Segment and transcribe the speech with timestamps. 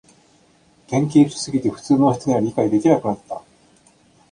[0.87, 3.43] 研究しすぎて普通の人には理解できなくなった